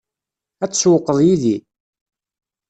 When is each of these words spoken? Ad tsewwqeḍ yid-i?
Ad 0.63 0.71
tsewwqeḍ 0.71 1.17
yid-i? 1.25 1.55